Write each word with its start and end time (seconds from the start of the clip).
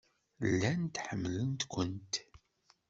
Llant 0.51 0.95
ḥemmlent-kent. 1.05 2.13